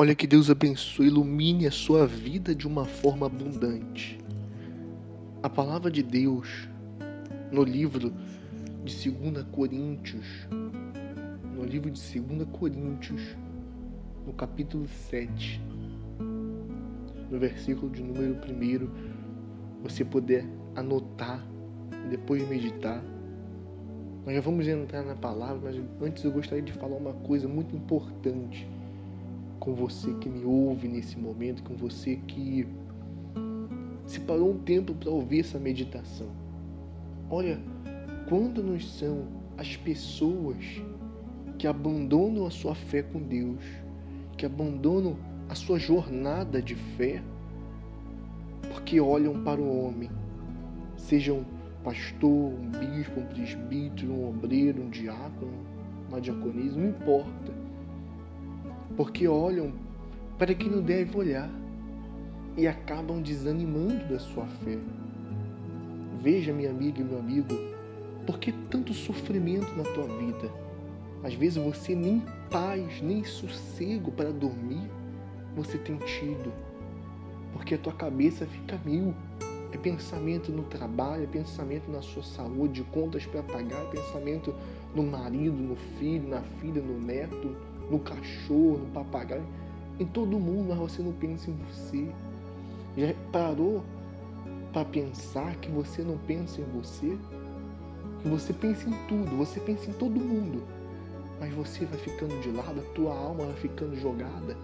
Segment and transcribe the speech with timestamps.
[0.00, 4.18] Olha que Deus abençoe, ilumine a sua vida de uma forma abundante.
[5.42, 6.66] A palavra de Deus
[7.52, 8.10] no livro
[8.82, 10.24] de 2 Coríntios,
[11.54, 13.20] no livro de 2 Coríntios,
[14.26, 15.60] no capítulo 7,
[17.30, 20.46] no versículo de número 1, você puder
[20.76, 21.46] anotar,
[22.08, 23.04] depois meditar.
[24.24, 27.76] Nós já vamos entrar na palavra, mas antes eu gostaria de falar uma coisa muito
[27.76, 28.66] importante
[29.60, 32.66] com você que me ouve nesse momento, com você que
[34.06, 36.28] se parou um tempo para ouvir essa meditação.
[37.28, 37.60] Olha,
[38.28, 39.28] quando nos são
[39.58, 40.56] as pessoas
[41.58, 43.62] que abandonam a sua fé com Deus,
[44.36, 45.16] que abandonam
[45.48, 47.22] a sua jornada de fé,
[48.72, 50.10] porque olham para o homem,
[50.96, 51.44] seja um
[51.84, 55.52] pastor, um bispo, um presbítero, um obreiro, um diácono,
[56.08, 57.59] uma diaconisa, não importa.
[58.96, 59.72] Porque olham
[60.38, 61.50] para quem não deve olhar
[62.56, 64.78] e acabam desanimando da sua fé.
[66.20, 67.54] Veja, minha amiga e meu amigo,
[68.26, 70.52] por que tanto sofrimento na tua vida?
[71.22, 74.90] Às vezes você nem paz, nem sossego para dormir
[75.54, 76.52] você tem tido,
[77.52, 79.14] porque a tua cabeça fica mil.
[79.72, 84.52] É pensamento no trabalho, é pensamento na sua saúde, contas para pagar, é pensamento
[84.96, 87.56] no marido, no filho, na filha, no neto,
[87.90, 89.44] no cachorro, no papagaio,
[89.98, 92.08] em todo mundo, mas você não pensa em você.
[92.96, 93.82] Já parou
[94.72, 97.18] para pensar que você não pensa em você?
[98.22, 100.62] Que você pensa em tudo, você pensa em todo mundo,
[101.40, 104.56] mas você vai ficando de lado, a tua alma vai ficando jogada.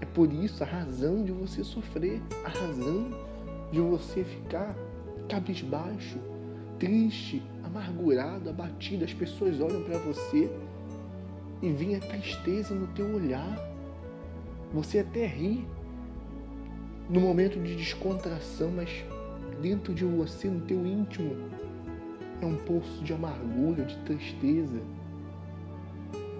[0.00, 3.10] É por isso a razão de você sofrer, a razão
[3.70, 4.74] de você ficar
[5.28, 6.18] cabisbaixo,
[6.78, 9.04] triste, amargurado, abatido.
[9.04, 10.50] As pessoas olham para você
[11.62, 13.58] e vem a tristeza no teu olhar.
[14.72, 15.66] Você até ri
[17.08, 19.04] no momento de descontração, mas
[19.60, 21.36] dentro de você, no teu íntimo,
[22.40, 24.80] é um poço de amargura, de tristeza.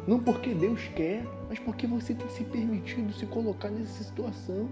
[0.07, 4.69] Não porque Deus quer, mas porque você tem se permitido se colocar nessa situação.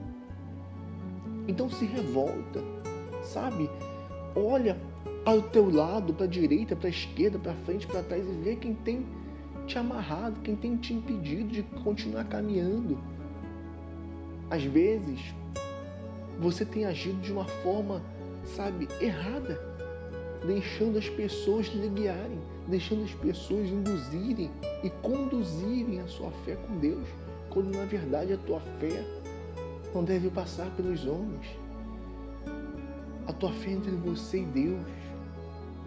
[1.46, 2.62] Então se revolta,
[3.22, 3.68] sabe?
[4.34, 4.78] Olha
[5.24, 8.32] para o teu lado, para a direita, para a esquerda, para frente, para trás e
[8.42, 9.04] vê quem tem
[9.68, 12.98] te amarrado, quem tem te impedido de continuar caminhando.
[14.50, 15.20] Às vezes,
[16.40, 18.02] você tem agido de uma forma,
[18.56, 19.60] sabe, errada,
[20.46, 24.50] deixando as pessoas lhe guiarem, deixando as pessoas induzirem
[24.82, 27.06] e conduzirem a sua fé com Deus,
[27.50, 29.04] quando na verdade a tua fé
[29.94, 31.46] não deve passar pelos homens.
[33.26, 34.86] A tua fé é entre você e Deus.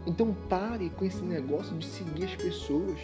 [0.05, 2.99] Então pare com esse negócio de seguir as pessoas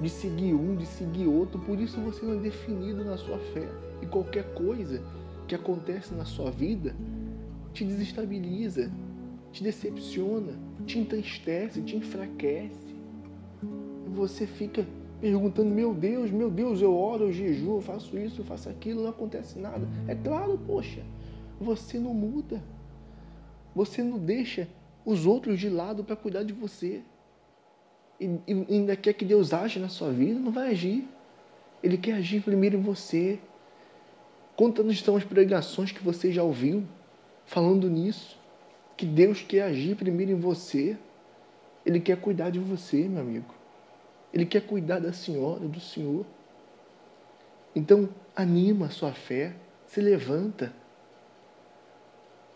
[0.00, 3.68] de seguir um, de seguir outro, por isso você não é definido na sua fé.
[4.02, 5.02] E qualquer coisa
[5.48, 6.94] que acontece na sua vida
[7.72, 8.90] te desestabiliza,
[9.52, 10.52] te decepciona,
[10.86, 12.94] te entristece, te enfraquece.
[14.14, 14.86] Você fica
[15.20, 19.02] perguntando: meu Deus, meu Deus, eu oro, eu jejuo, eu faço isso, eu faço aquilo,
[19.02, 19.86] não acontece nada.
[20.06, 21.02] É claro, poxa,
[21.60, 22.62] você não muda.
[23.74, 24.68] Você não deixa
[25.04, 27.02] os outros de lado para cuidar de você
[28.20, 28.40] e,
[28.70, 31.06] ainda quer que Deus age na sua vida, não vai agir.
[31.82, 33.38] Ele quer agir primeiro em você.
[34.56, 36.84] Quantas estão as pregações que você já ouviu
[37.44, 38.38] falando nisso?
[38.96, 40.96] Que Deus quer agir primeiro em você.
[41.84, 43.54] Ele quer cuidar de você, meu amigo.
[44.32, 46.24] Ele quer cuidar da senhora, do senhor.
[47.74, 49.54] Então, anima a sua fé,
[49.86, 50.72] se levanta.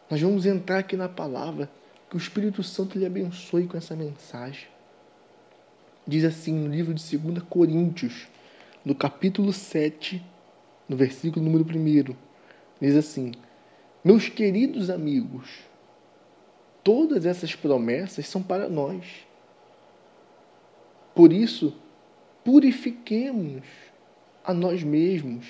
[0.09, 1.71] Nós vamos entrar aqui na palavra.
[2.09, 4.67] Que o Espírito Santo lhe abençoe com essa mensagem
[6.07, 8.29] diz assim no livro de 2 Coríntios,
[8.85, 10.23] no capítulo 7,
[10.89, 12.15] no versículo número 1,
[12.81, 13.33] diz assim:
[14.05, 15.49] Meus queridos amigos,
[16.83, 19.05] todas essas promessas são para nós.
[21.15, 21.75] Por isso,
[22.45, 23.63] purifiquemos
[24.45, 25.47] a nós mesmos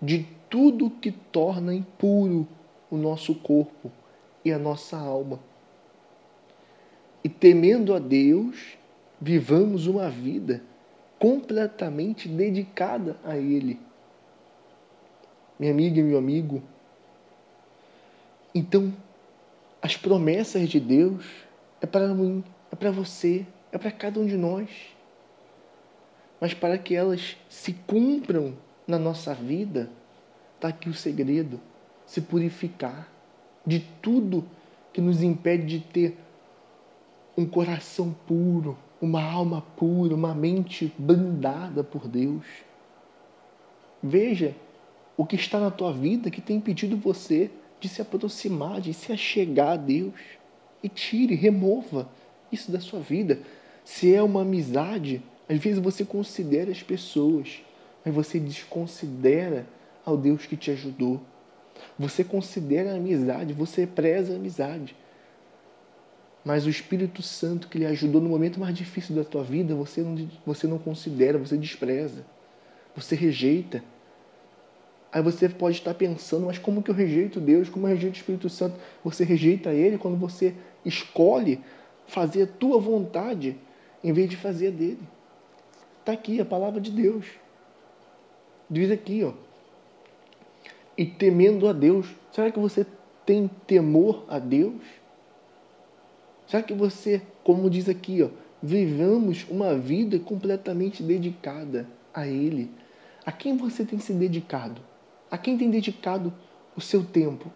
[0.00, 2.46] de tudo que torna impuro
[2.90, 3.90] o nosso corpo
[4.44, 5.40] e a nossa alma.
[7.22, 8.77] E temendo a Deus,
[9.20, 10.62] vivamos uma vida
[11.18, 13.80] completamente dedicada a Ele.
[15.58, 16.62] Minha amiga e meu amigo,
[18.54, 18.94] então
[19.82, 21.24] as promessas de Deus
[21.80, 24.68] é para mim, é para você, é para cada um de nós.
[26.40, 28.56] Mas para que elas se cumpram
[28.86, 29.90] na nossa vida,
[30.54, 31.60] está aqui o segredo:
[32.06, 33.08] se purificar
[33.66, 34.44] de tudo
[34.92, 36.18] que nos impede de ter
[37.36, 42.44] um coração puro, uma alma pura, uma mente blindada por Deus.
[44.02, 44.54] Veja
[45.16, 47.50] o que está na tua vida que tem impedido você
[47.80, 50.14] de se aproximar, de se achegar a Deus.
[50.82, 52.08] E tire, remova
[52.52, 53.40] isso da sua vida.
[53.84, 57.62] Se é uma amizade, às vezes você considera as pessoas,
[58.04, 59.66] mas você desconsidera
[60.04, 61.20] ao Deus que te ajudou.
[61.98, 64.94] Você considera a amizade, você preza a amizade.
[66.48, 70.00] Mas o Espírito Santo que lhe ajudou no momento mais difícil da tua vida, você
[70.00, 72.24] não, você não considera, você despreza,
[72.96, 73.84] você rejeita.
[75.12, 77.68] Aí você pode estar pensando, mas como que eu rejeito Deus?
[77.68, 78.78] Como eu rejeito o Espírito Santo?
[79.04, 80.54] Você rejeita Ele quando você
[80.86, 81.60] escolhe
[82.06, 83.54] fazer a tua vontade
[84.02, 85.02] em vez de fazer a dele.
[86.00, 87.26] Está aqui a palavra de Deus.
[88.70, 89.34] Diz aqui, ó.
[90.96, 92.06] E temendo a Deus.
[92.32, 92.86] Será que você
[93.26, 94.80] tem temor a Deus?
[96.48, 98.30] Será que você, como diz aqui, ó,
[98.62, 102.70] vivamos uma vida completamente dedicada a Ele?
[103.24, 104.80] A quem você tem se dedicado?
[105.30, 106.32] A quem tem dedicado
[106.74, 107.52] o seu tempo?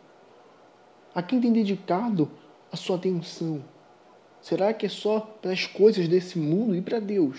[1.15, 2.31] A quem tem dedicado
[2.71, 3.65] a sua atenção?
[4.43, 7.39] Será que é só para as coisas desse mundo e para Deus?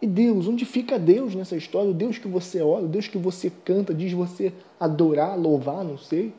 [0.00, 1.92] E Deus, onde fica Deus nessa história?
[1.92, 5.96] O Deus que você olha, o Deus que você canta, diz você adorar, louvar, não
[5.96, 6.34] sei.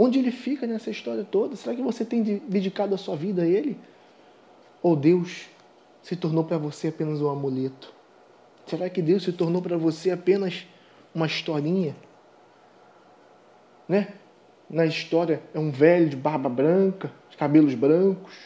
[0.00, 1.56] Onde ele fica nessa história toda?
[1.56, 3.76] Será que você tem dedicado a sua vida a ele?
[4.80, 5.48] Ou Deus
[6.00, 7.92] se tornou para você apenas um amuleto?
[8.64, 10.68] Será que Deus se tornou para você apenas
[11.12, 11.96] uma historinha?
[13.88, 14.14] Né?
[14.70, 18.36] Na história é um velho de barba branca, de cabelos brancos.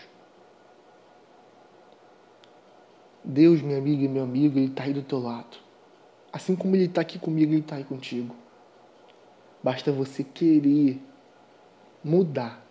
[3.22, 5.58] Deus, minha amiga e meu amigo, Ele está aí do teu lado.
[6.32, 8.34] Assim como Ele está aqui comigo, Ele está aí contigo.
[9.62, 10.98] Basta você querer
[12.02, 12.62] mudar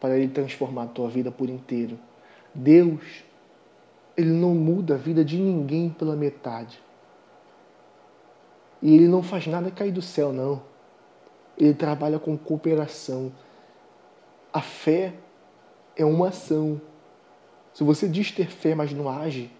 [0.00, 1.98] para Ele transformar a tua vida por inteiro.
[2.54, 3.24] Deus,
[4.16, 6.82] Ele não muda a vida de ninguém pela metade.
[8.82, 10.62] E Ele não faz nada cair do céu, não.
[11.58, 13.30] Ele trabalha com cooperação.
[14.52, 15.12] A fé
[15.94, 16.80] é uma ação.
[17.74, 19.50] Se você diz ter fé, mas não age,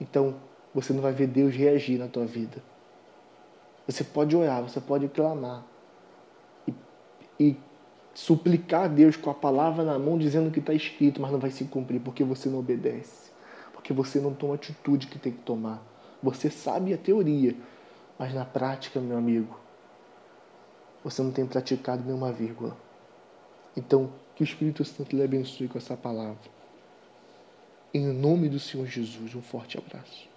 [0.00, 0.36] então
[0.74, 2.62] você não vai ver Deus reagir na tua vida.
[3.86, 5.64] Você pode orar, você pode clamar
[6.66, 6.74] e,
[7.38, 7.56] e
[8.14, 11.50] suplicar a Deus com a palavra na mão, dizendo que está escrito, mas não vai
[11.50, 13.30] se cumprir porque você não obedece,
[13.72, 15.82] porque você não toma a atitude que tem que tomar.
[16.22, 17.56] Você sabe a teoria,
[18.18, 19.58] mas na prática, meu amigo,
[21.02, 22.76] você não tem praticado nenhuma vírgula.
[23.76, 26.50] Então, que o Espírito Santo lhe abençoe com essa palavra.
[27.92, 30.31] Em nome do Senhor Jesus, um forte abraço.